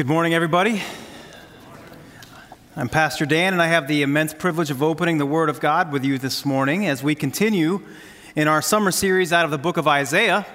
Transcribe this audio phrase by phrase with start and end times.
[0.00, 0.80] Good morning, everybody.
[2.74, 5.92] I'm Pastor Dan, and I have the immense privilege of opening the Word of God
[5.92, 7.82] with you this morning as we continue
[8.34, 10.46] in our summer series out of the book of Isaiah.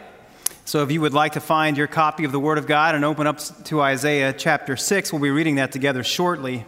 [0.65, 3.05] So, if you would like to find your copy of the Word of God and
[3.05, 6.65] open up to Isaiah chapter 6, we'll be reading that together shortly.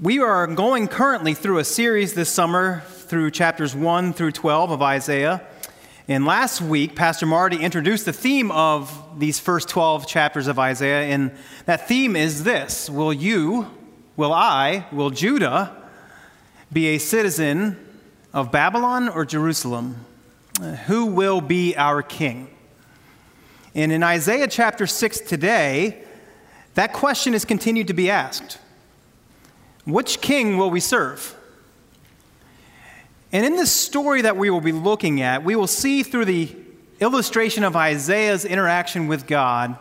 [0.00, 4.80] We are going currently through a series this summer through chapters 1 through 12 of
[4.80, 5.46] Isaiah.
[6.10, 11.02] And last week, Pastor Marty introduced the theme of these first 12 chapters of Isaiah,
[11.02, 11.30] and
[11.66, 13.70] that theme is this Will you,
[14.16, 15.72] will I, will Judah
[16.72, 17.76] be a citizen
[18.34, 20.04] of Babylon or Jerusalem?
[20.86, 22.48] Who will be our king?
[23.76, 26.02] And in Isaiah chapter 6 today,
[26.74, 28.58] that question is continued to be asked
[29.84, 31.36] Which king will we serve?
[33.32, 36.54] And in this story that we will be looking at, we will see through the
[36.98, 39.76] illustration of Isaiah's interaction with God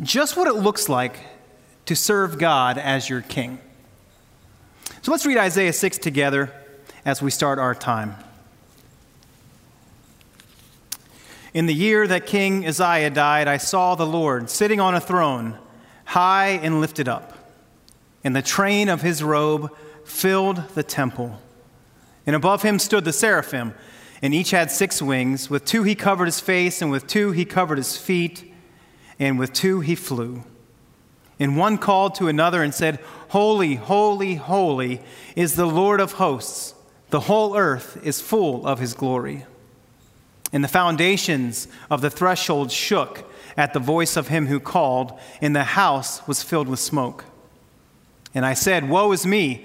[0.00, 1.18] just what it looks like
[1.86, 3.58] to serve God as your king.
[5.02, 6.52] So let's read Isaiah 6 together
[7.04, 8.14] as we start our time.
[11.54, 15.58] In the year that King Uzziah died, I saw the Lord sitting on a throne,
[16.04, 17.32] high and lifted up,
[18.22, 21.40] and the train of his robe filled the temple.
[22.28, 23.72] And above him stood the seraphim,
[24.20, 25.48] and each had six wings.
[25.48, 28.52] With two he covered his face, and with two he covered his feet,
[29.18, 30.44] and with two he flew.
[31.40, 35.00] And one called to another and said, Holy, holy, holy
[35.36, 36.74] is the Lord of hosts.
[37.08, 39.46] The whole earth is full of his glory.
[40.52, 43.24] And the foundations of the threshold shook
[43.56, 47.24] at the voice of him who called, and the house was filled with smoke.
[48.34, 49.64] And I said, Woe is me,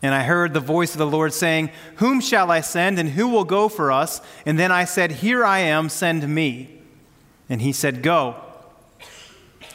[0.00, 3.28] And I heard the voice of the Lord saying, Whom shall I send, and who
[3.28, 4.20] will go for us?
[4.46, 6.80] And then I said, Here I am, send me.
[7.48, 8.36] And he said, Go.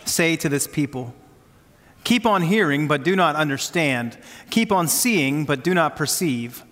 [0.05, 1.13] Say to this people,
[2.03, 4.17] Keep on hearing, but do not understand.
[4.49, 6.63] Keep on seeing, but do not perceive.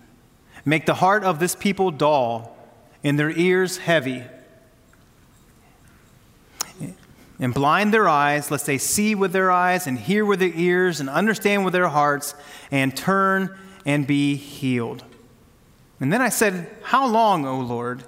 [0.64, 2.56] Make the heart of this people dull,
[3.02, 4.24] and their ears heavy
[7.42, 11.00] and blind their eyes, lest they see with their eyes and hear with their ears
[11.00, 12.36] and understand with their hearts
[12.70, 15.02] and turn and be healed.
[15.98, 18.04] And then I said, How long, O Lord?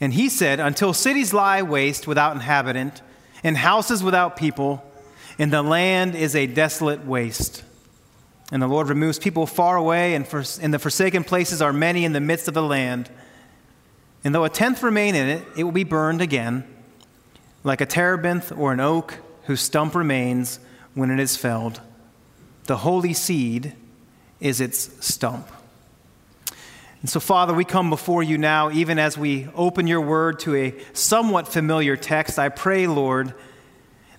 [0.00, 3.02] And he said, Until cities lie waste without inhabitant,
[3.42, 4.84] and houses without people,
[5.36, 7.64] and the land is a desolate waste.
[8.52, 12.04] And the Lord removes people far away, and, for, and the forsaken places are many
[12.04, 13.10] in the midst of the land.
[14.22, 16.64] And though a tenth remain in it, it will be burned again
[17.64, 20.58] like a terebinth or an oak whose stump remains
[20.94, 21.80] when it is felled.
[22.64, 23.74] The holy seed
[24.40, 25.48] is its stump.
[27.00, 30.54] And so, Father, we come before you now, even as we open your word to
[30.54, 32.38] a somewhat familiar text.
[32.38, 33.32] I pray, Lord,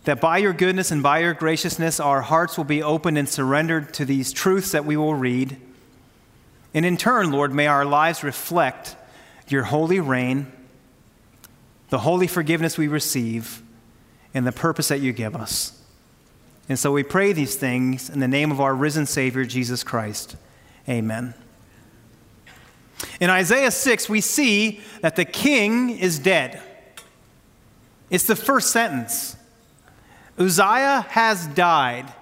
[0.05, 3.93] that by your goodness and by your graciousness, our hearts will be opened and surrendered
[3.95, 5.57] to these truths that we will read.
[6.73, 8.95] And in turn, Lord, may our lives reflect
[9.47, 10.51] your holy reign
[11.91, 13.61] the holy forgiveness we receive,
[14.33, 15.77] and the purpose that you give us.
[16.69, 20.37] And so we pray these things in the name of our risen Savior, Jesus Christ.
[20.87, 21.33] Amen.
[23.19, 26.61] In Isaiah 6, we see that the king is dead.
[28.09, 29.35] It's the first sentence.
[30.39, 32.13] Uzziah has died.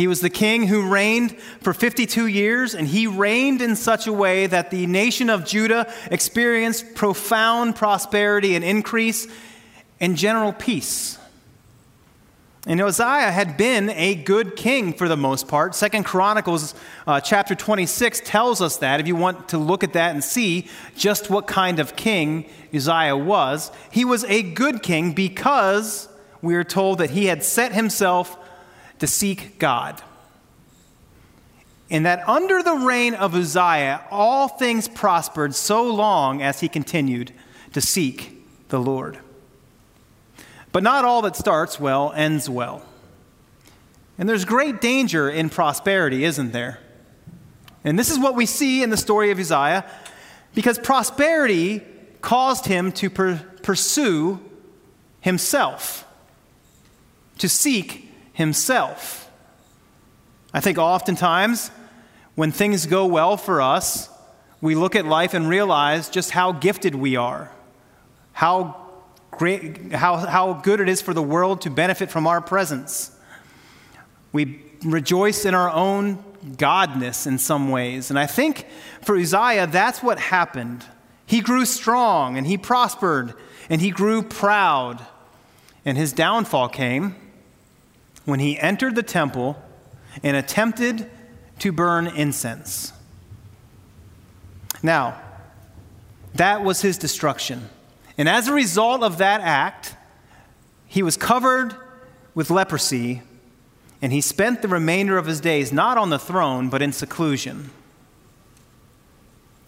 [0.00, 4.12] He was the king who reigned for 52 years, and he reigned in such a
[4.14, 9.28] way that the nation of Judah experienced profound prosperity and increase
[10.00, 11.18] and general peace.
[12.66, 15.74] And Uzziah had been a good king for the most part.
[15.74, 16.74] Second Chronicles
[17.06, 19.00] uh, chapter 26 tells us that.
[19.00, 23.18] If you want to look at that and see just what kind of king Uzziah
[23.18, 26.08] was, he was a good king because
[26.40, 28.38] we are told that he had set himself
[29.00, 30.00] to seek God.
[31.90, 37.32] And that under the reign of Uzziah, all things prospered so long as he continued
[37.72, 39.18] to seek the Lord.
[40.70, 42.84] But not all that starts well ends well.
[44.16, 46.78] And there's great danger in prosperity, isn't there?
[47.82, 49.84] And this is what we see in the story of Uzziah,
[50.54, 51.82] because prosperity
[52.20, 54.38] caused him to per- pursue
[55.20, 56.06] himself,
[57.38, 58.09] to seek
[58.40, 59.30] himself.
[60.52, 61.70] I think oftentimes
[62.34, 64.08] when things go well for us,
[64.62, 67.52] we look at life and realize just how gifted we are,
[68.32, 68.76] how
[69.30, 73.16] great, how, how good it is for the world to benefit from our presence.
[74.32, 78.08] We rejoice in our own godness in some ways.
[78.08, 78.66] And I think
[79.02, 80.84] for Uzziah, that's what happened.
[81.26, 83.34] He grew strong and he prospered
[83.68, 85.04] and he grew proud.
[85.84, 87.14] And his downfall came
[88.30, 89.60] when he entered the temple
[90.22, 91.10] and attempted
[91.58, 92.92] to burn incense.
[94.82, 95.20] Now,
[96.34, 97.68] that was his destruction.
[98.16, 99.96] And as a result of that act,
[100.86, 101.74] he was covered
[102.34, 103.22] with leprosy,
[104.00, 107.70] and he spent the remainder of his days not on the throne, but in seclusion.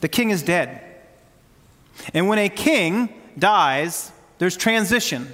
[0.01, 0.83] The king is dead.
[2.15, 5.33] And when a king dies, there's transition.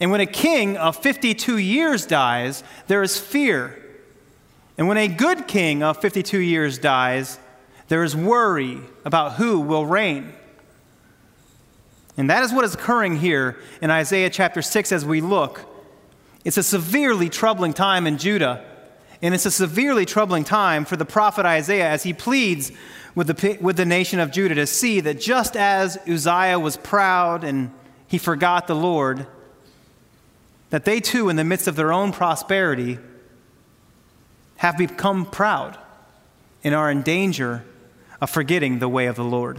[0.00, 3.80] And when a king of 52 years dies, there is fear.
[4.76, 7.38] And when a good king of 52 years dies,
[7.88, 10.32] there is worry about who will reign.
[12.16, 15.60] And that is what is occurring here in Isaiah chapter 6 as we look.
[16.44, 18.64] It's a severely troubling time in Judah,
[19.22, 22.70] and it's a severely troubling time for the prophet Isaiah as he pleads
[23.14, 27.44] with the, with the nation of Judah to see that just as Uzziah was proud
[27.44, 27.70] and
[28.06, 29.26] he forgot the Lord,
[30.74, 32.98] that they too, in the midst of their own prosperity,
[34.56, 35.78] have become proud
[36.64, 37.64] and are in danger
[38.20, 39.58] of forgetting the way of the Lord.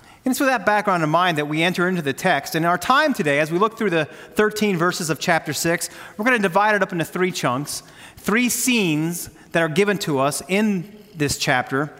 [0.00, 2.54] And it's with that background in mind that we enter into the text.
[2.54, 5.88] And in our time today, as we look through the 13 verses of chapter 6,
[6.18, 7.82] we're going to divide it up into three chunks,
[8.18, 11.90] three scenes that are given to us in this chapter.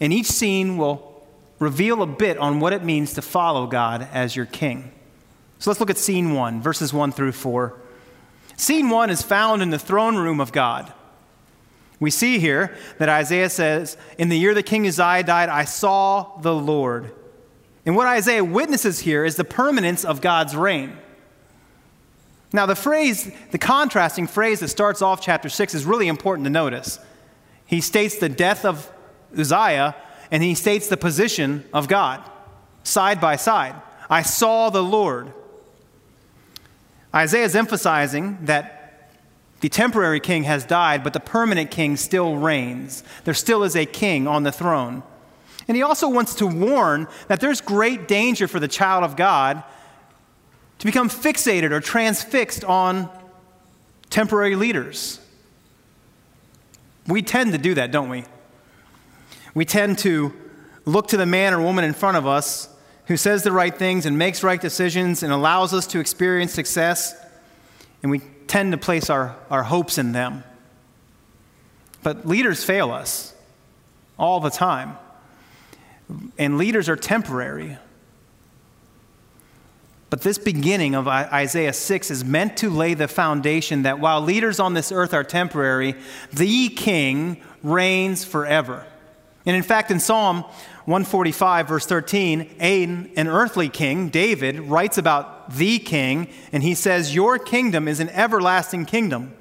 [0.00, 1.22] And each scene will
[1.58, 4.90] reveal a bit on what it means to follow God as your king.
[5.62, 7.72] So let's look at scene one, verses 1 through 4.
[8.56, 10.92] Scene one is found in the throne room of God.
[12.00, 16.36] We see here that Isaiah says, In the year the king Uzziah died, I saw
[16.40, 17.12] the Lord.
[17.86, 20.98] And what Isaiah witnesses here is the permanence of God's reign.
[22.52, 26.50] Now, the phrase, the contrasting phrase that starts off chapter 6 is really important to
[26.50, 26.98] notice.
[27.66, 28.90] He states the death of
[29.38, 29.94] Uzziah,
[30.32, 32.20] and he states the position of God
[32.82, 33.80] side by side.
[34.10, 35.32] I saw the Lord.
[37.14, 39.10] Isaiah is emphasizing that
[39.60, 43.04] the temporary king has died, but the permanent king still reigns.
[43.24, 45.02] There still is a king on the throne.
[45.68, 49.62] And he also wants to warn that there's great danger for the child of God
[50.80, 53.08] to become fixated or transfixed on
[54.10, 55.20] temporary leaders.
[57.06, 58.24] We tend to do that, don't we?
[59.54, 60.32] We tend to
[60.84, 62.68] look to the man or woman in front of us
[63.12, 67.14] who says the right things and makes right decisions and allows us to experience success,
[68.02, 70.42] and we tend to place our, our hopes in them.
[72.02, 73.34] But leaders fail us
[74.18, 74.96] all the time.
[76.38, 77.76] And leaders are temporary.
[80.08, 84.58] But this beginning of Isaiah 6 is meant to lay the foundation that while leaders
[84.58, 85.96] on this earth are temporary,
[86.32, 88.86] the king reigns forever.
[89.44, 90.46] And in fact, in Psalm
[90.84, 97.38] 145, verse 13, an earthly king, David, writes about the king, and he says, Your
[97.38, 99.32] kingdom is an everlasting kingdom,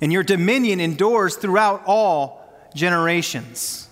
[0.00, 3.88] and your dominion endures throughout all generations.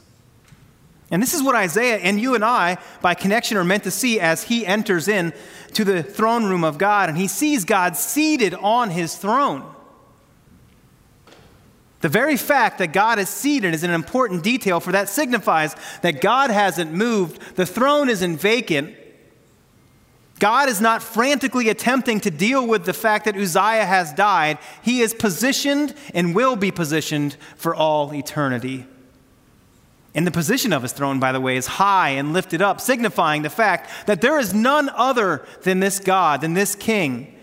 [1.13, 4.21] And this is what Isaiah and you and I, by connection, are meant to see
[4.21, 5.33] as he enters in
[5.75, 9.65] to the throne room of God and he sees God seated on his throne.
[12.01, 16.21] The very fact that God is seated is an important detail, for that signifies that
[16.21, 18.97] God hasn't moved, the throne isn't vacant.
[20.39, 24.57] God is not frantically attempting to deal with the fact that Uzziah has died.
[24.81, 28.87] He is positioned and will be positioned for all eternity.
[30.15, 33.43] And the position of his throne, by the way, is high and lifted up, signifying
[33.43, 37.37] the fact that there is none other than this God, than this king.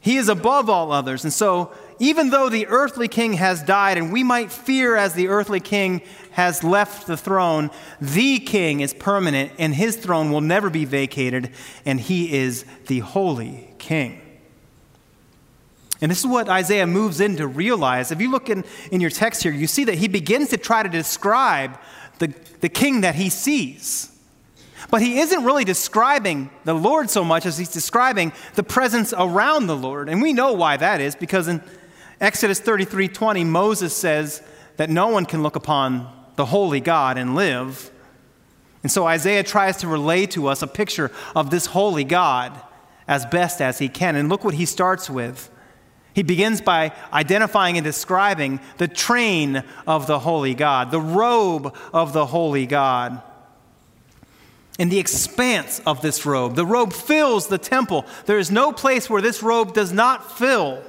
[0.00, 1.22] He is above all others.
[1.22, 5.28] And so even though the earthly king has died, and we might fear as the
[5.28, 10.68] earthly king has left the throne, the king is permanent, and his throne will never
[10.68, 11.52] be vacated,
[11.86, 14.20] and he is the holy king.
[16.00, 18.10] And this is what Isaiah moves in to realize.
[18.10, 20.82] If you look in, in your text here, you see that he begins to try
[20.82, 21.78] to describe
[22.18, 24.08] the, the king that he sees.
[24.90, 29.68] But he isn't really describing the Lord so much as he's describing the presence around
[29.68, 30.08] the Lord.
[30.08, 31.62] And we know why that is, because in
[32.22, 34.42] Exodus 33 20, Moses says
[34.76, 37.90] that no one can look upon the holy God and live.
[38.84, 42.58] And so Isaiah tries to relay to us a picture of this holy God
[43.08, 44.14] as best as he can.
[44.14, 45.50] And look what he starts with.
[46.14, 52.12] He begins by identifying and describing the train of the holy God, the robe of
[52.12, 53.20] the holy God.
[54.78, 58.06] In the expanse of this robe, the robe fills the temple.
[58.26, 60.84] There is no place where this robe does not fill.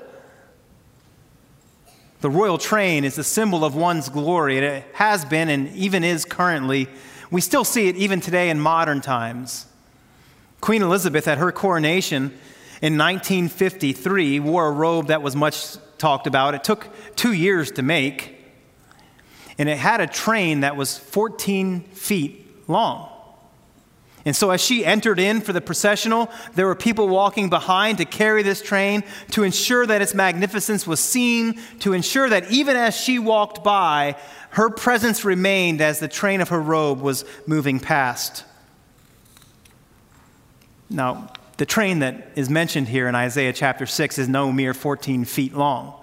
[2.23, 4.57] The royal train is a symbol of one's glory.
[4.57, 6.87] It has been and even is currently.
[7.31, 9.65] We still see it even today in modern times.
[10.61, 12.31] Queen Elizabeth, at her coronation
[12.81, 16.55] in 1953, wore a robe that was much talked about.
[16.55, 16.87] It took
[17.17, 18.41] two years to make,
[19.57, 23.12] and it had a train that was 14 feet long.
[24.25, 28.05] And so, as she entered in for the processional, there were people walking behind to
[28.05, 32.95] carry this train, to ensure that its magnificence was seen, to ensure that even as
[32.95, 34.15] she walked by,
[34.51, 38.45] her presence remained as the train of her robe was moving past.
[40.89, 45.25] Now, the train that is mentioned here in Isaiah chapter 6 is no mere 14
[45.25, 45.95] feet long.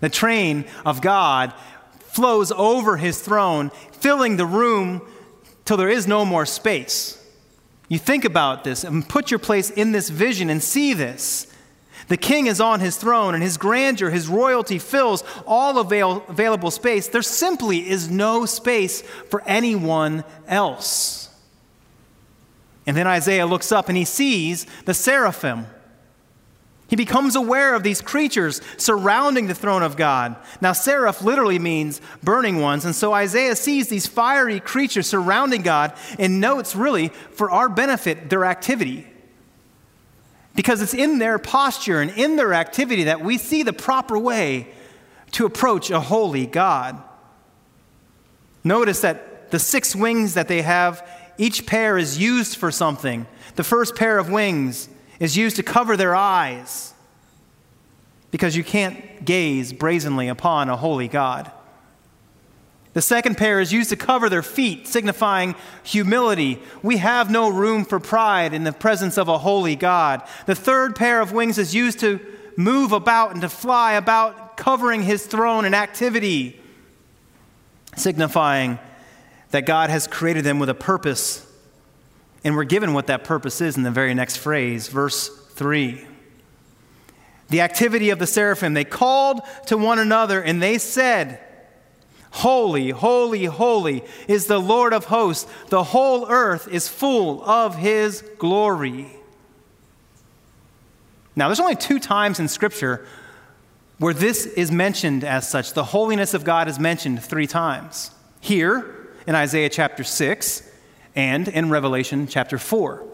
[0.00, 1.54] The train of God
[2.00, 5.02] flows over his throne, filling the room
[5.68, 7.22] till there is no more space.
[7.88, 11.46] You think about this and put your place in this vision and see this.
[12.08, 16.70] The king is on his throne, and his grandeur, his royalty fills all avail- available
[16.70, 17.08] space.
[17.08, 21.28] There simply is no space for anyone else.
[22.86, 25.66] And then Isaiah looks up and he sees the seraphim.
[26.88, 30.36] He becomes aware of these creatures surrounding the throne of God.
[30.62, 35.92] Now, seraph literally means burning ones, and so Isaiah sees these fiery creatures surrounding God
[36.18, 39.06] and notes, really, for our benefit, their activity.
[40.54, 44.68] Because it's in their posture and in their activity that we see the proper way
[45.32, 47.00] to approach a holy God.
[48.64, 53.26] Notice that the six wings that they have each pair is used for something.
[53.56, 56.94] The first pair of wings is used to cover their eyes
[58.30, 61.50] because you can't gaze brazenly upon a holy God.
[62.94, 66.60] The second pair is used to cover their feet, signifying humility.
[66.82, 70.22] We have no room for pride in the presence of a holy God.
[70.46, 72.18] The third pair of wings is used to
[72.56, 76.60] move about and to fly about, covering his throne in activity,
[77.94, 78.80] signifying
[79.50, 81.47] that God has created them with a purpose.
[82.44, 86.06] And we're given what that purpose is in the very next phrase, verse 3.
[87.50, 91.40] The activity of the seraphim, they called to one another and they said,
[92.30, 95.50] Holy, holy, holy is the Lord of hosts.
[95.68, 99.08] The whole earth is full of his glory.
[101.34, 103.06] Now, there's only two times in Scripture
[103.98, 105.72] where this is mentioned as such.
[105.72, 108.10] The holiness of God is mentioned three times.
[108.40, 108.94] Here,
[109.26, 110.67] in Isaiah chapter 6
[111.18, 113.04] and in Revelation chapter 4.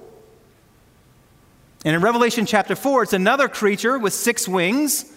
[1.86, 5.10] And in Revelation chapter 4, it's another creature with six wings.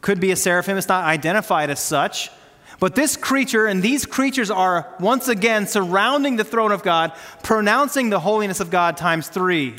[0.00, 2.30] Could be a seraphim, it's not identified as such.
[2.78, 8.08] But this creature and these creatures are once again surrounding the throne of God, pronouncing
[8.08, 9.76] the holiness of God times three.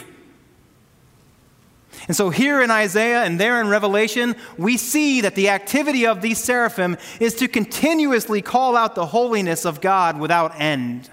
[2.07, 6.21] And so, here in Isaiah and there in Revelation, we see that the activity of
[6.21, 11.09] these seraphim is to continuously call out the holiness of God without end.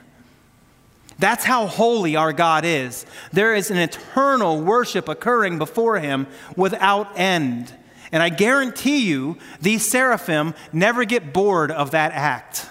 [1.19, 3.05] That's how holy our God is.
[3.33, 7.75] There is an eternal worship occurring before Him without end.
[8.13, 12.69] And I guarantee you, these seraphim never get bored of that act.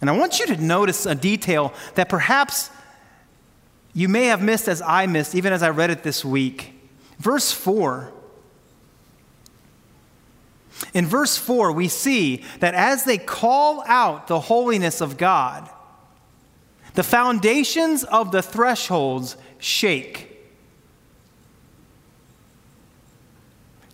[0.00, 2.70] And I want you to notice a detail that perhaps
[3.94, 6.74] you may have missed as I missed, even as I read it this week.
[7.18, 8.12] Verse 4.
[10.92, 15.68] In verse 4, we see that as they call out the holiness of God,
[16.94, 20.32] the foundations of the thresholds shake.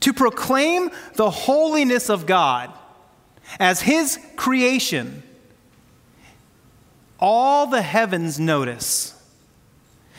[0.01, 2.73] To proclaim the holiness of God
[3.61, 5.23] as His creation,
[7.21, 9.22] all the heavens notice.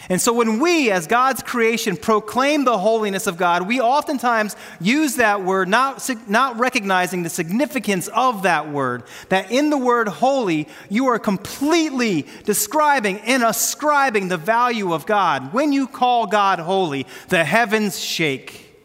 [0.10, 5.16] And so, when we, as God's creation, proclaim the holiness of God, we oftentimes use
[5.16, 9.04] that word, not, not recognizing the significance of that word.
[9.30, 15.54] That in the word holy, you are completely describing and ascribing the value of God.
[15.54, 18.76] When you call God holy, the heavens shake.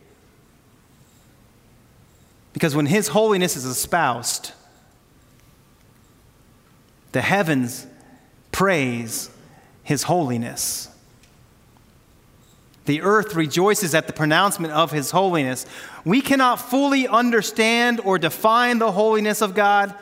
[2.53, 4.53] Because when His holiness is espoused,
[7.11, 7.89] the heavens
[8.53, 9.31] praise
[9.83, 10.91] His holiness.
[12.88, 15.66] The earth rejoices at the pronouncement of his holiness.
[16.07, 19.95] We cannot fully understand or define the holiness of God,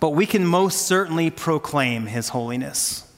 [0.00, 3.08] but we can most certainly proclaim his holiness.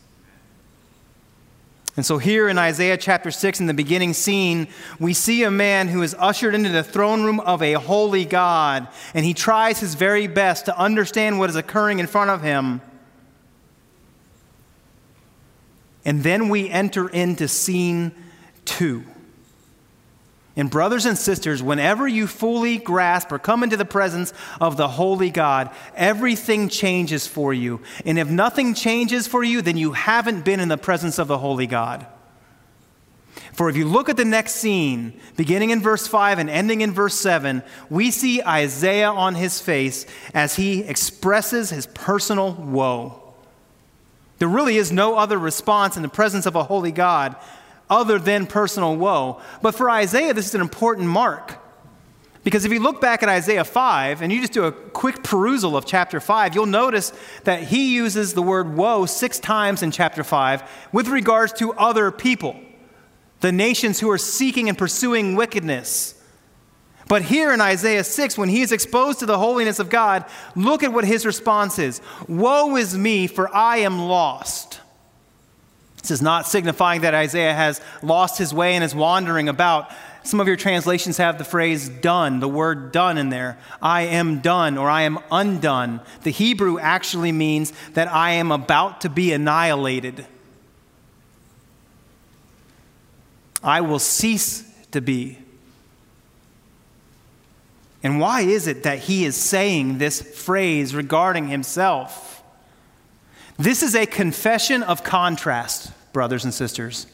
[1.96, 4.68] And so, here in Isaiah chapter 6, in the beginning scene,
[5.00, 8.88] we see a man who is ushered into the throne room of a holy God,
[9.14, 12.82] and he tries his very best to understand what is occurring in front of him.
[16.04, 18.12] And then we enter into scene
[18.68, 19.04] two.
[20.54, 24.88] And, brothers and sisters, whenever you fully grasp or come into the presence of the
[24.88, 27.80] Holy God, everything changes for you.
[28.04, 31.38] And if nothing changes for you, then you haven't been in the presence of the
[31.38, 32.06] Holy God.
[33.52, 36.92] For if you look at the next scene, beginning in verse 5 and ending in
[36.92, 43.22] verse 7, we see Isaiah on his face as he expresses his personal woe.
[44.38, 47.36] There really is no other response in the presence of a holy God
[47.90, 49.40] other than personal woe.
[49.62, 51.58] But for Isaiah, this is an important mark.
[52.44, 55.76] Because if you look back at Isaiah 5 and you just do a quick perusal
[55.76, 57.12] of chapter 5, you'll notice
[57.44, 62.10] that he uses the word woe six times in chapter 5 with regards to other
[62.10, 62.58] people,
[63.40, 66.14] the nations who are seeking and pursuing wickedness.
[67.08, 70.82] But here in Isaiah 6, when he is exposed to the holiness of God, look
[70.82, 74.80] at what his response is Woe is me, for I am lost.
[76.08, 79.90] This is not signifying that Isaiah has lost his way and is wandering about.
[80.22, 83.58] Some of your translations have the phrase done, the word done in there.
[83.82, 86.00] I am done or I am undone.
[86.22, 90.26] The Hebrew actually means that I am about to be annihilated.
[93.62, 95.36] I will cease to be.
[98.02, 102.42] And why is it that he is saying this phrase regarding himself?
[103.58, 107.06] This is a confession of contrast, brothers and sisters.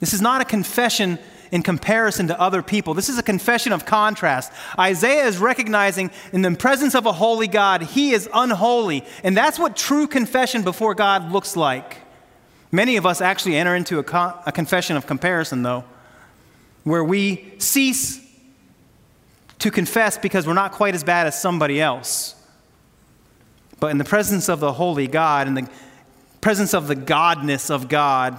[0.00, 1.18] This is not a confession
[1.50, 2.94] in comparison to other people.
[2.94, 4.52] This is a confession of contrast.
[4.78, 9.04] Isaiah is recognizing in the presence of a holy God, he is unholy.
[9.24, 11.98] And that's what true confession before God looks like.
[12.70, 15.84] Many of us actually enter into a, a confession of comparison, though,
[16.84, 18.24] where we cease
[19.58, 22.34] to confess because we're not quite as bad as somebody else.
[23.80, 25.68] But in the presence of the holy God, in the
[26.40, 28.38] presence of the godness of God,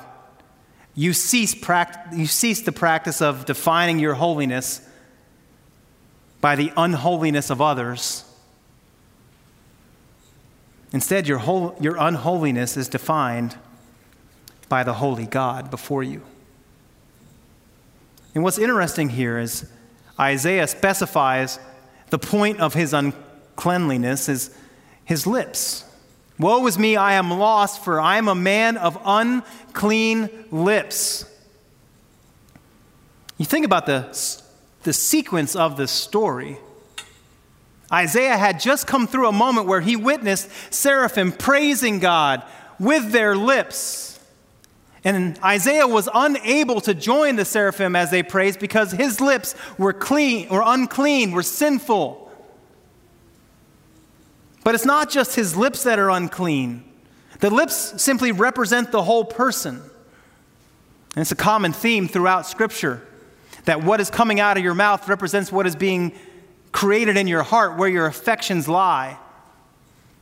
[0.95, 4.81] you cease, pract- you cease the practice of defining your holiness
[6.41, 8.25] by the unholiness of others.
[10.91, 13.55] Instead, your, whole, your unholiness is defined
[14.67, 16.21] by the holy God before you.
[18.33, 19.69] And what's interesting here is
[20.19, 21.59] Isaiah specifies
[22.09, 24.55] the point of his uncleanliness is
[25.05, 25.85] his lips.
[26.39, 31.25] Woe is me, I am lost, for I am a man of unclean lips.
[33.37, 34.15] You think about the,
[34.83, 36.57] the sequence of this story.
[37.91, 42.43] Isaiah had just come through a moment where he witnessed seraphim praising God
[42.79, 44.19] with their lips.
[45.03, 49.93] And Isaiah was unable to join the seraphim as they praised because his lips were
[49.93, 52.28] clean or unclean, were sinful.
[54.63, 56.83] But it's not just his lips that are unclean.
[57.39, 59.81] The lips simply represent the whole person.
[61.15, 63.05] And it's a common theme throughout Scripture
[63.65, 66.13] that what is coming out of your mouth represents what is being
[66.71, 69.17] created in your heart, where your affections lie.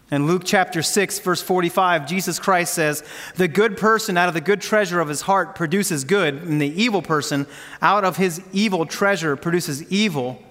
[0.10, 3.04] In Luke chapter 6, verse 45, Jesus Christ says,
[3.36, 6.82] The good person out of the good treasure of his heart produces good, and the
[6.82, 7.46] evil person
[7.82, 10.42] out of his evil treasure produces evil.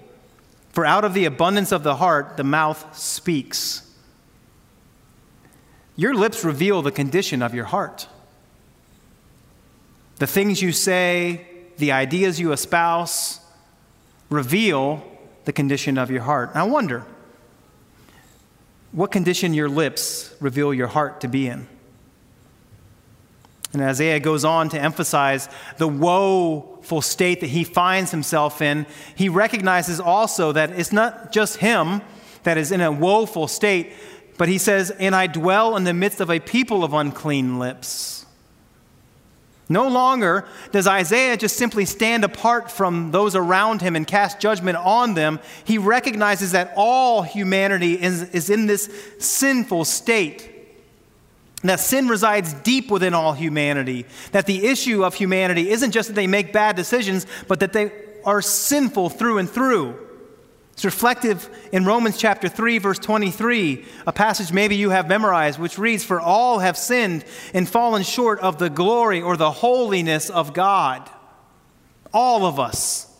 [0.71, 3.83] For out of the abundance of the heart, the mouth speaks.
[5.95, 8.07] Your lips reveal the condition of your heart.
[10.17, 13.39] The things you say, the ideas you espouse,
[14.29, 15.03] reveal
[15.45, 16.49] the condition of your heart.
[16.49, 17.05] And I wonder,
[18.91, 21.67] what condition your lips reveal your heart to be in?
[23.79, 28.85] And Isaiah goes on to emphasize the woeful state that he finds himself in.
[29.15, 32.01] He recognizes also that it's not just him
[32.43, 33.93] that is in a woeful state,
[34.37, 38.25] but he says, And I dwell in the midst of a people of unclean lips.
[39.69, 44.77] No longer does Isaiah just simply stand apart from those around him and cast judgment
[44.77, 45.39] on them.
[45.65, 50.56] He recognizes that all humanity is, is in this sinful state.
[51.63, 54.05] That sin resides deep within all humanity.
[54.31, 57.91] That the issue of humanity isn't just that they make bad decisions, but that they
[58.23, 60.07] are sinful through and through.
[60.73, 65.79] It's reflective in Romans chapter 3, verse 23, a passage maybe you have memorized, which
[65.79, 70.53] reads, For all have sinned and fallen short of the glory or the holiness of
[70.53, 71.09] God.
[72.13, 73.11] All of us.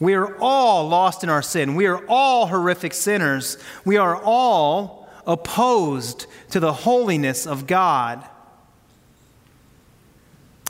[0.00, 1.74] We are all lost in our sin.
[1.74, 3.56] We are all horrific sinners.
[3.86, 4.97] We are all
[5.28, 8.26] opposed to the holiness of God.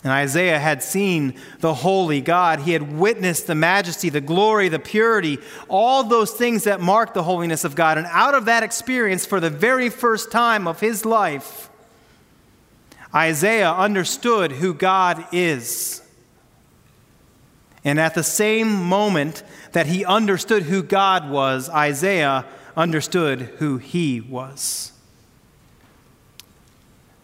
[0.02, 2.60] And Isaiah had seen the holy God.
[2.60, 7.22] He had witnessed the majesty, the glory, the purity, all those things that mark the
[7.22, 7.98] holiness of God.
[7.98, 11.70] And out of that experience, for the very first time of his life,
[13.14, 16.02] Isaiah understood who God is.
[17.84, 19.42] And at the same moment
[19.72, 22.44] that he understood who God was, Isaiah
[22.78, 24.92] understood who he was.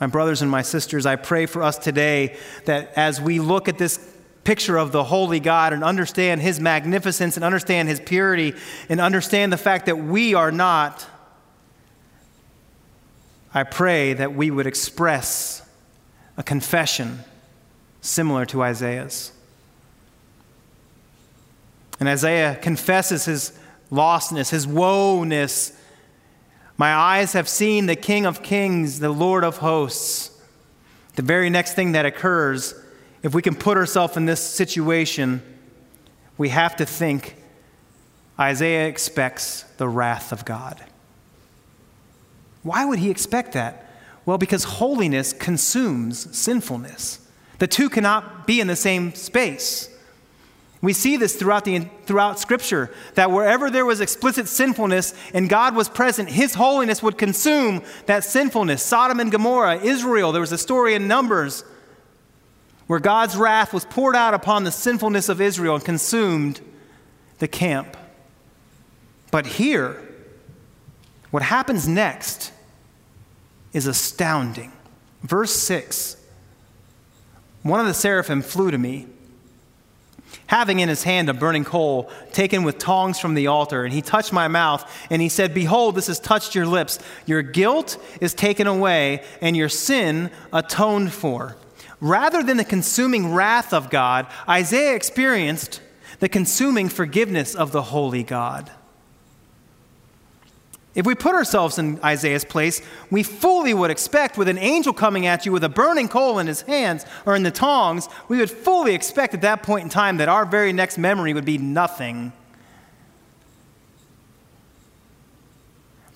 [0.00, 3.78] My brothers and my sisters, I pray for us today that as we look at
[3.78, 4.12] this
[4.42, 8.52] picture of the holy God and understand his magnificence and understand his purity
[8.88, 11.06] and understand the fact that we are not,
[13.54, 15.66] I pray that we would express
[16.36, 17.20] a confession
[18.00, 19.30] similar to Isaiah's.
[22.00, 23.58] And Isaiah confesses his
[23.90, 25.76] lostness, his woeness.
[26.76, 30.30] My eyes have seen the King of Kings, the Lord of hosts.
[31.16, 32.74] The very next thing that occurs,
[33.22, 35.42] if we can put ourselves in this situation,
[36.36, 37.36] we have to think
[38.38, 40.82] Isaiah expects the wrath of God.
[42.62, 43.88] Why would he expect that?
[44.26, 47.20] Well, because holiness consumes sinfulness.
[47.58, 49.93] The two cannot be in the same space.
[50.84, 55.74] We see this throughout, the, throughout Scripture that wherever there was explicit sinfulness and God
[55.74, 58.82] was present, His holiness would consume that sinfulness.
[58.82, 61.64] Sodom and Gomorrah, Israel, there was a story in Numbers
[62.86, 66.60] where God's wrath was poured out upon the sinfulness of Israel and consumed
[67.38, 67.96] the camp.
[69.30, 70.06] But here,
[71.30, 72.52] what happens next
[73.72, 74.70] is astounding.
[75.22, 76.18] Verse 6
[77.62, 79.06] One of the seraphim flew to me,
[80.46, 84.02] having in his hand a burning coal taken with tongs from the altar, and he
[84.02, 86.98] touched my mouth, and he said, Behold, this has touched your lips.
[87.26, 91.56] Your guilt is taken away, and your sin atoned for.
[92.00, 95.80] Rather than the consuming wrath of God, Isaiah experienced
[96.20, 98.70] the consuming forgiveness of the holy God.
[100.94, 102.80] If we put ourselves in Isaiah's place,
[103.10, 106.46] we fully would expect, with an angel coming at you with a burning coal in
[106.46, 110.18] his hands or in the tongs, we would fully expect at that point in time
[110.18, 112.32] that our very next memory would be nothing.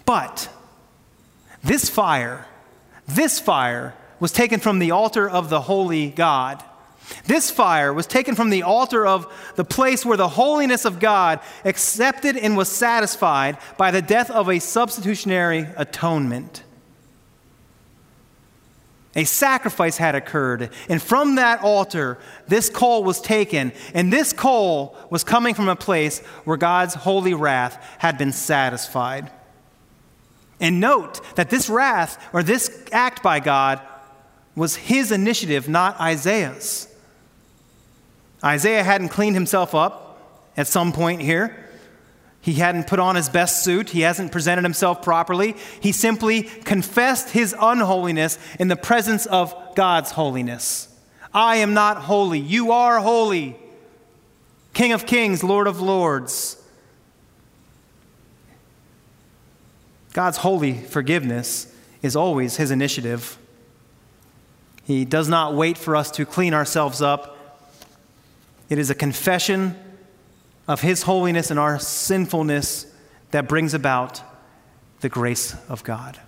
[0.05, 0.49] But
[1.63, 2.47] this fire,
[3.07, 6.63] this fire was taken from the altar of the holy God.
[7.25, 11.41] This fire was taken from the altar of the place where the holiness of God
[11.65, 16.63] accepted and was satisfied by the death of a substitutionary atonement.
[19.17, 24.97] A sacrifice had occurred, and from that altar, this coal was taken, and this coal
[25.11, 29.31] was coming from a place where God's holy wrath had been satisfied.
[30.61, 33.81] And note that this wrath, or this act by God,
[34.55, 36.88] was his initiative, not Isaiah's.
[38.45, 40.21] Isaiah hadn't cleaned himself up
[40.57, 41.65] at some point here.
[42.41, 43.91] He hadn't put on his best suit.
[43.91, 45.57] He hasn't presented himself properly.
[45.81, 50.89] He simply confessed his unholiness in the presence of God's holiness.
[51.35, 52.39] I am not holy.
[52.39, 53.57] You are holy.
[54.73, 56.55] King of kings, Lord of lords.
[60.13, 61.73] God's holy forgiveness
[62.03, 63.37] is always his initiative.
[64.85, 67.37] He does not wait for us to clean ourselves up
[68.69, 69.77] it is a confession
[70.67, 72.87] of His holiness and our sinfulness
[73.31, 74.23] that brings about
[75.01, 76.19] the grace of God.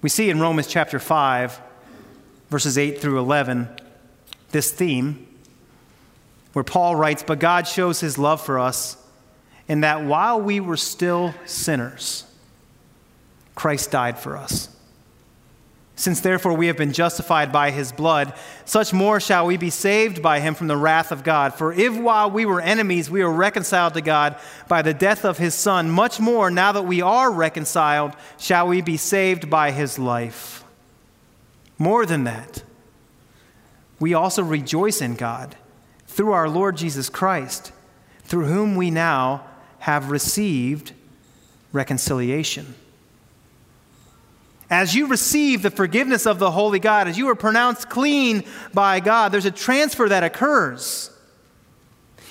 [0.00, 1.60] We see in Romans chapter 5,
[2.50, 3.68] verses 8 through 11,
[4.50, 5.26] this theme
[6.52, 8.96] where Paul writes, But God shows His love for us
[9.68, 12.24] in that while we were still sinners,
[13.54, 14.71] Christ died for us.
[16.02, 18.32] Since therefore we have been justified by his blood,
[18.64, 21.54] such more shall we be saved by him from the wrath of God.
[21.54, 24.34] For if while we were enemies we were reconciled to God
[24.66, 28.80] by the death of his Son, much more now that we are reconciled shall we
[28.80, 30.64] be saved by his life.
[31.78, 32.64] More than that,
[34.00, 35.54] we also rejoice in God
[36.08, 37.70] through our Lord Jesus Christ,
[38.24, 39.44] through whom we now
[39.78, 40.94] have received
[41.72, 42.74] reconciliation.
[44.72, 49.00] As you receive the forgiveness of the Holy God, as you are pronounced clean by
[49.00, 51.10] God, there's a transfer that occurs.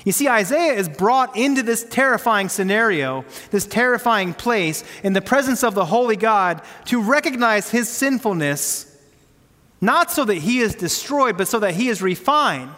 [0.06, 5.63] You see, Isaiah is brought into this terrifying scenario, this terrifying place, in the presence
[5.63, 8.88] of the Holy God to recognize his sinfulness,
[9.80, 12.73] not so that he is destroyed, but so that he is refined.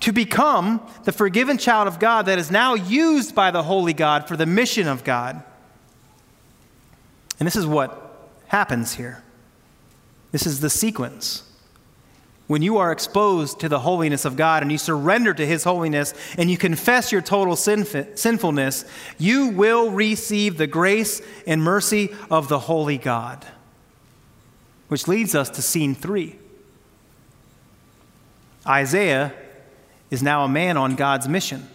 [0.00, 4.26] to become the forgiven child of God that is now used by the holy God
[4.26, 5.42] for the mission of God.
[7.40, 9.24] And this is what happens here.
[10.30, 11.42] This is the sequence.
[12.46, 16.14] When you are exposed to the holiness of God and you surrender to His holiness
[16.36, 18.84] and you confess your total sinf- sinfulness,
[19.18, 23.46] you will receive the grace and mercy of the holy God.
[24.88, 26.36] Which leads us to scene three.
[28.66, 29.32] Isaiah
[30.10, 31.68] is now a man on God's mission.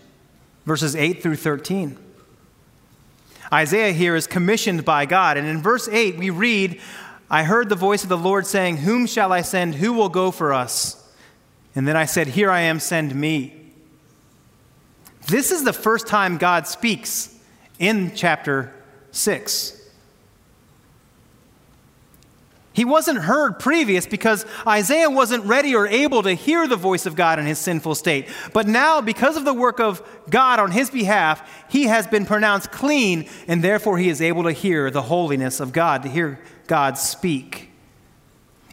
[0.66, 1.98] Verses 8 through 13.
[3.54, 5.38] Isaiah here is commissioned by God.
[5.38, 6.82] And in verse 8, we read,
[7.30, 9.76] I heard the voice of the Lord saying, Whom shall I send?
[9.76, 11.02] Who will go for us?
[11.76, 13.54] And then I said, Here I am, send me.
[15.28, 17.36] This is the first time God speaks
[17.80, 18.74] in chapter
[19.12, 19.82] 6.
[22.76, 27.16] He wasn't heard previous because Isaiah wasn't ready or able to hear the voice of
[27.16, 28.28] God in his sinful state.
[28.52, 32.74] But now, because of the work of God on his behalf, he has been pronounced
[32.74, 36.98] clean, and therefore he is able to hear the holiness of God, to hear God
[36.98, 37.72] speak.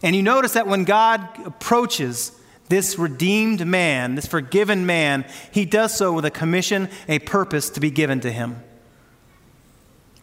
[0.03, 2.33] And you notice that when God approaches
[2.67, 7.79] this redeemed man, this forgiven man, he does so with a commission, a purpose to
[7.79, 8.61] be given to him.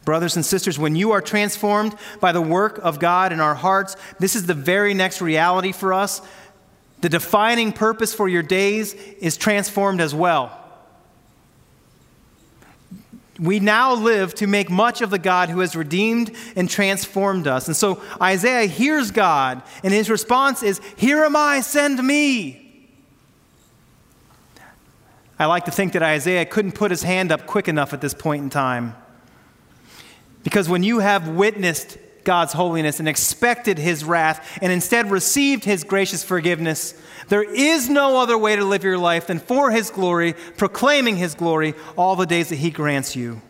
[0.05, 3.97] Brothers and sisters, when you are transformed by the work of God in our hearts,
[4.19, 6.23] this is the very next reality for us.
[7.01, 10.57] The defining purpose for your days is transformed as well.
[13.39, 17.69] We now live to make much of the God who has redeemed and transformed us.
[17.69, 22.91] And so Isaiah hears God, and his response is, Here am I, send me.
[25.39, 28.13] I like to think that Isaiah couldn't put his hand up quick enough at this
[28.13, 28.95] point in time.
[30.43, 35.85] Because when you have witnessed God's holiness and expected his wrath and instead received his
[35.85, 36.95] gracious forgiveness,
[37.29, 41.35] there is no other way to live your life than for his glory, proclaiming his
[41.35, 43.41] glory all the days that he grants you.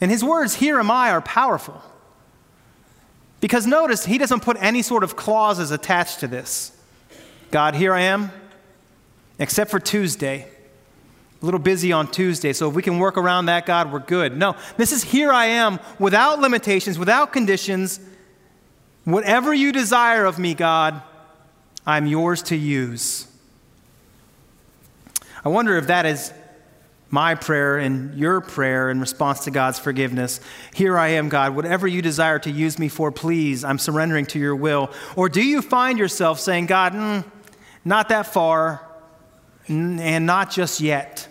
[0.00, 1.82] And his words, Here am I, are powerful.
[3.40, 6.72] Because notice, he doesn't put any sort of clauses attached to this.
[7.50, 8.32] God, here I am,
[9.38, 10.48] except for Tuesday
[11.44, 14.34] a little busy on Tuesday, so if we can work around that, God, we're good.
[14.34, 18.00] No, this is here I am without limitations, without conditions.
[19.04, 21.02] Whatever you desire of me, God,
[21.86, 23.26] I'm yours to use.
[25.44, 26.32] I wonder if that is
[27.10, 30.40] my prayer and your prayer in response to God's forgiveness.
[30.72, 31.54] Here I am, God.
[31.54, 34.90] Whatever you desire to use me for, please, I'm surrendering to your will.
[35.14, 37.22] Or do you find yourself saying, God, mm,
[37.84, 38.80] not that far,
[39.68, 41.28] and not just yet?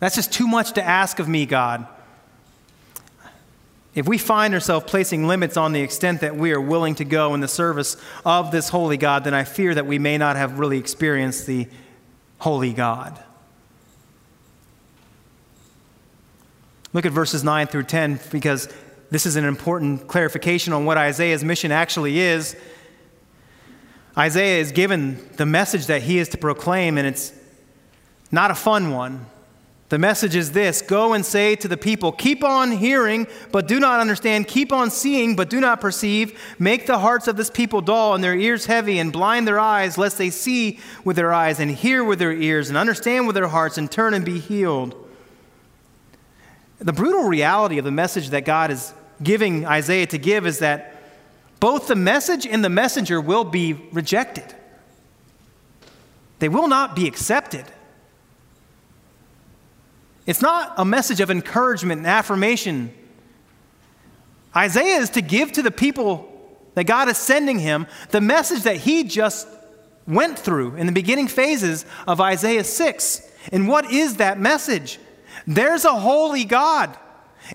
[0.00, 1.86] That's just too much to ask of me, God.
[3.94, 7.34] If we find ourselves placing limits on the extent that we are willing to go
[7.34, 10.58] in the service of this holy God, then I fear that we may not have
[10.58, 11.66] really experienced the
[12.38, 13.18] holy God.
[16.92, 18.72] Look at verses 9 through 10 because
[19.10, 22.56] this is an important clarification on what Isaiah's mission actually is.
[24.16, 27.32] Isaiah is given the message that he is to proclaim, and it's
[28.30, 29.26] not a fun one.
[29.90, 33.78] The message is this Go and say to the people, Keep on hearing, but do
[33.78, 34.46] not understand.
[34.46, 36.40] Keep on seeing, but do not perceive.
[36.58, 39.98] Make the hearts of this people dull and their ears heavy, and blind their eyes,
[39.98, 43.48] lest they see with their eyes, and hear with their ears, and understand with their
[43.48, 44.94] hearts, and turn and be healed.
[46.78, 51.02] The brutal reality of the message that God is giving Isaiah to give is that
[51.58, 54.54] both the message and the messenger will be rejected,
[56.38, 57.64] they will not be accepted.
[60.26, 62.92] It's not a message of encouragement and affirmation.
[64.54, 66.26] Isaiah is to give to the people
[66.74, 69.48] that God is sending him the message that he just
[70.06, 73.30] went through in the beginning phases of Isaiah 6.
[73.52, 74.98] And what is that message?
[75.46, 76.96] There's a holy God,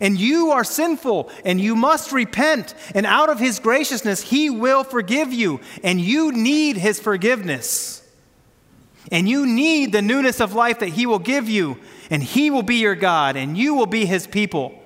[0.01, 4.83] and you are sinful, and you must repent, and out of his graciousness, he will
[4.83, 8.01] forgive you, and you need his forgiveness.
[9.11, 11.77] And you need the newness of life that he will give you
[12.09, 14.81] and He will be your God, and you will be His people.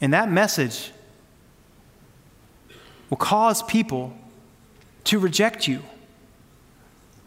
[0.00, 0.92] And that message
[3.10, 4.16] will cause people
[5.04, 5.82] to reject you.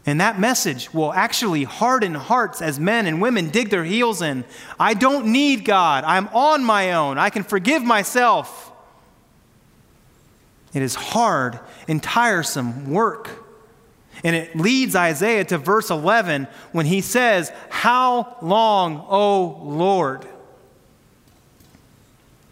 [0.06, 4.44] And that message will actually harden hearts as men and women dig their heels in.
[4.78, 6.04] I don't need God.
[6.04, 7.16] I'm on my own.
[7.16, 8.72] I can forgive myself.
[10.74, 13.43] It is hard and tiresome work.
[14.24, 20.26] And it leads Isaiah to verse 11 when he says, How long, O Lord?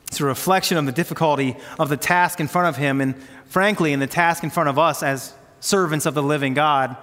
[0.09, 3.95] It's a reflection of the difficulty of the task in front of him, and frankly,
[3.95, 6.95] in the task in front of us as servants of the living God.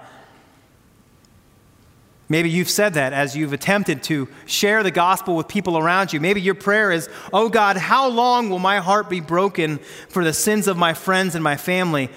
[2.28, 6.20] Maybe you've said that as you've attempted to share the gospel with people around you.
[6.20, 9.78] Maybe your prayer is, Oh God, how long will my heart be broken
[10.08, 12.08] for the sins of my friends and my family?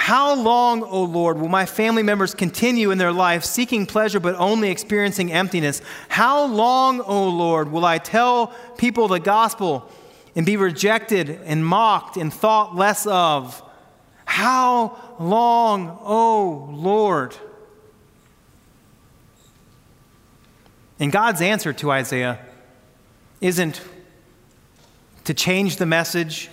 [0.00, 4.34] How long, O Lord, will my family members continue in their life seeking pleasure but
[4.36, 5.82] only experiencing emptiness?
[6.08, 8.46] How long, O Lord, will I tell
[8.78, 9.86] people the gospel
[10.34, 13.62] and be rejected and mocked and thought less of?
[14.24, 17.36] How long, O Lord?
[20.98, 22.38] And God's answer to Isaiah
[23.42, 23.82] isn't
[25.24, 26.48] to change the message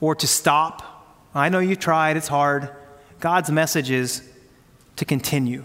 [0.00, 0.86] or to stop.
[1.34, 2.70] I know you tried, it's hard.
[3.20, 4.28] God's message is
[4.96, 5.64] to continue.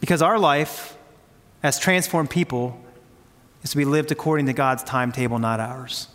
[0.00, 0.96] Because our life
[1.62, 2.78] as transformed people
[3.62, 6.08] is to be lived according to God's timetable, not ours.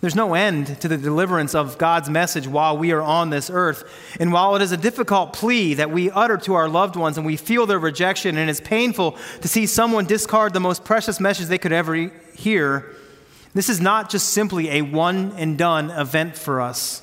[0.00, 3.84] There's no end to the deliverance of God's message while we are on this earth.
[4.18, 7.24] And while it is a difficult plea that we utter to our loved ones and
[7.24, 11.46] we feel their rejection, and it's painful to see someone discard the most precious message
[11.46, 12.96] they could ever hear,
[13.54, 17.02] this is not just simply a one and done event for us.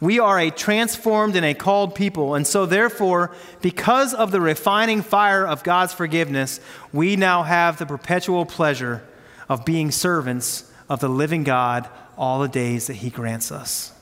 [0.00, 2.34] We are a transformed and a called people.
[2.34, 6.60] And so, therefore, because of the refining fire of God's forgiveness,
[6.92, 9.02] we now have the perpetual pleasure
[9.48, 13.92] of being servants of the living God all the days that he grants us.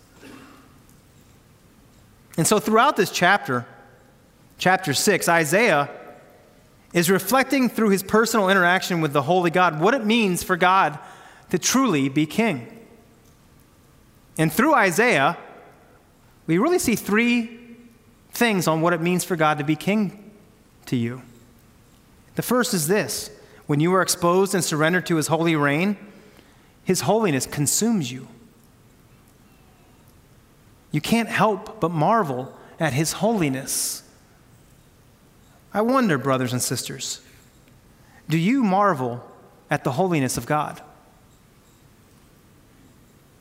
[2.37, 3.65] And so, throughout this chapter,
[4.59, 5.89] chapter 6, Isaiah
[6.93, 10.99] is reflecting through his personal interaction with the Holy God what it means for God
[11.51, 12.67] to truly be king.
[14.39, 15.39] And through Isaiah,
[16.47, 17.59] we really see three
[18.33, 20.33] things on what it means for God to be king
[20.87, 21.23] to you.
[22.35, 23.31] The first is this
[23.67, 25.97] when you are exposed and surrendered to his holy reign,
[26.85, 28.29] his holiness consumes you.
[30.93, 34.03] You can't help but marvel at His holiness.
[35.75, 37.21] I wonder, brothers and sisters,
[38.29, 39.23] do you marvel
[39.71, 40.81] at the holiness of God?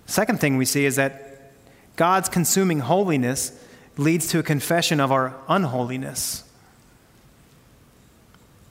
[0.06, 1.52] Second thing we see is that
[1.96, 3.52] God's consuming holiness
[3.98, 6.44] leads to a confession of our unholiness.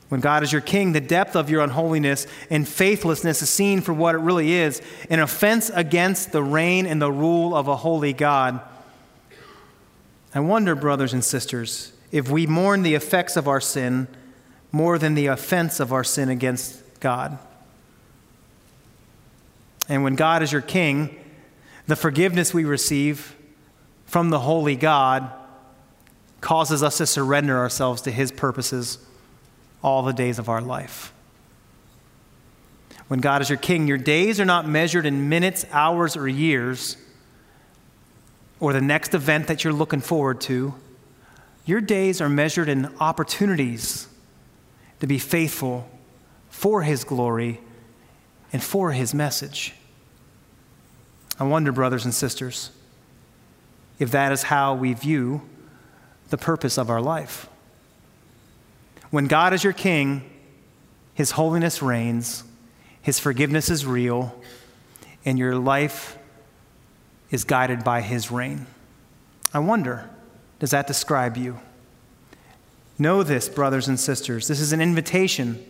[0.09, 3.93] When God is your king, the depth of your unholiness and faithlessness is seen for
[3.93, 8.13] what it really is an offense against the reign and the rule of a holy
[8.13, 8.61] God.
[10.35, 14.09] I wonder, brothers and sisters, if we mourn the effects of our sin
[14.71, 17.39] more than the offense of our sin against God.
[19.89, 21.17] And when God is your king,
[21.87, 23.37] the forgiveness we receive
[24.07, 25.31] from the holy God
[26.41, 28.99] causes us to surrender ourselves to his purposes
[29.83, 31.13] all the days of our life.
[33.09, 36.97] When God is your king, your days are not measured in minutes, hours, or years,
[38.61, 40.75] or the next event that you're looking forward to.
[41.67, 44.09] Your days are measured in opportunities
[45.01, 45.89] to be faithful
[46.49, 47.61] for His glory
[48.53, 49.75] and for His message.
[51.39, 52.71] I wonder, brothers and sisters,
[53.99, 55.43] if that is how we view
[56.31, 57.49] the purpose of our life.
[59.11, 60.29] When God is your king,
[61.15, 62.45] his holiness reigns,
[63.03, 64.35] his forgiveness is real,
[65.25, 66.19] and your life
[67.31, 68.67] is guided by his reign.
[69.53, 70.09] I wonder,
[70.59, 71.61] does that describe you?
[72.99, 74.49] Know this, brothers and sisters.
[74.49, 75.65] This is an invitation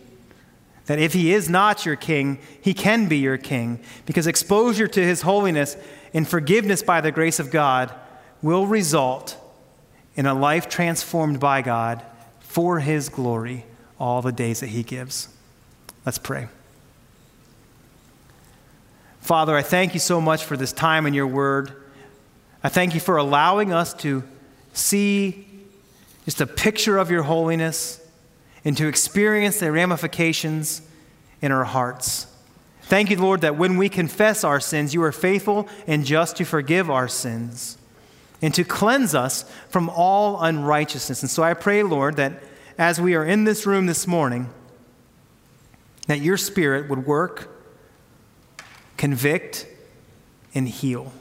[0.85, 5.03] that if he is not your king, he can be your king, because exposure to
[5.03, 5.75] his holiness
[6.13, 7.93] and forgiveness by the grace of God
[8.41, 9.37] will result
[10.15, 12.03] in a life transformed by God
[12.39, 13.65] for his glory
[13.99, 15.27] all the days that he gives.
[16.05, 16.47] Let's pray.
[19.21, 21.73] Father, I thank you so much for this time in your word.
[22.63, 24.23] I thank you for allowing us to
[24.73, 25.47] see
[26.25, 28.04] just a picture of your holiness
[28.65, 30.81] and to experience the ramifications
[31.41, 32.27] in our hearts.
[32.81, 36.45] Thank you, Lord, that when we confess our sins, you are faithful and just to
[36.45, 37.77] forgive our sins
[38.41, 41.21] and to cleanse us from all unrighteousness.
[41.21, 42.43] And so I pray, Lord, that
[42.77, 44.49] as we are in this room this morning,
[46.07, 47.49] that your spirit would work,
[48.97, 49.67] convict,
[50.53, 51.11] and heal.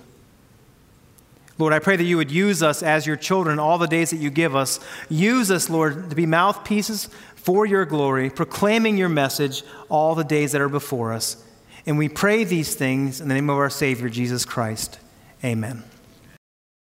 [1.57, 4.17] Lord, I pray that you would use us as your children all the days that
[4.17, 4.81] you give us.
[5.09, 7.09] Use us, Lord, to be mouthpieces
[7.45, 11.45] for your glory, proclaiming your message all the days that are before us.
[11.85, 14.99] And we pray these things in the name of our Savior, Jesus Christ.
[15.45, 15.85] Amen.